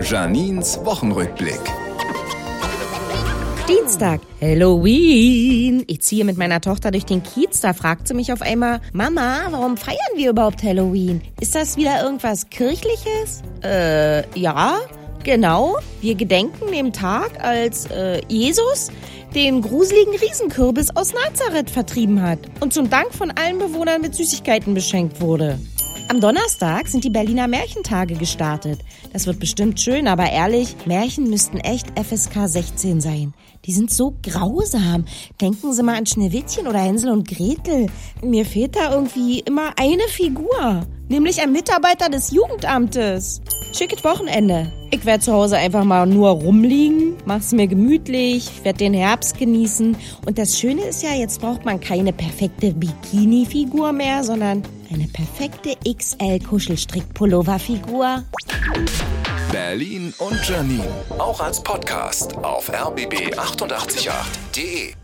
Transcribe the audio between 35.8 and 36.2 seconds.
mal an